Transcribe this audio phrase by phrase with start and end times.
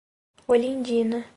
[0.47, 1.23] Olindina